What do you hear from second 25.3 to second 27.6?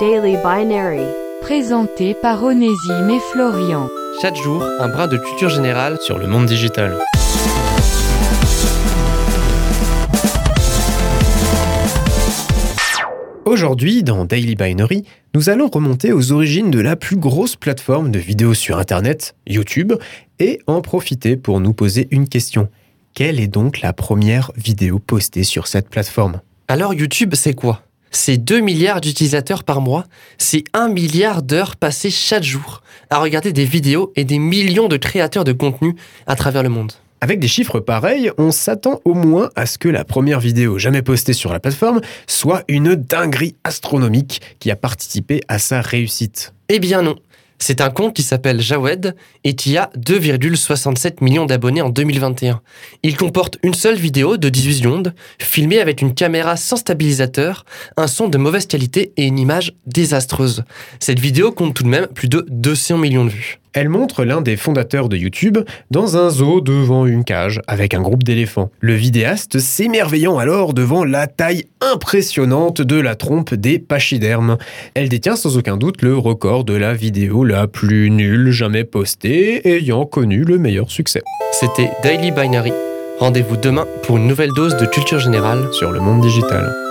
sur cette plateforme? Alors YouTube, c'est